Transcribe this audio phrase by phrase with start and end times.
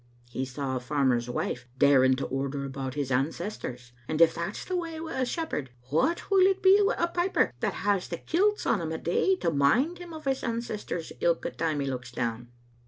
[0.31, 4.65] He saw a farmer's wife daur ing to order about his ancestors; and if that's
[4.65, 8.17] the way wi' a shepherd, what will it be wi' a piper that has the
[8.17, 12.11] kilts on him a' day to mind him o' his ancestors ilka time he looks
[12.11, 12.47] down?"